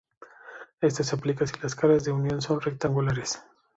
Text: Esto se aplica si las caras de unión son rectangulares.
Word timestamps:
Esto 0.81 1.03
se 1.03 1.15
aplica 1.15 1.45
si 1.45 1.53
las 1.61 1.75
caras 1.75 2.03
de 2.03 2.11
unión 2.11 2.41
son 2.41 2.59
rectangulares. 2.59 3.39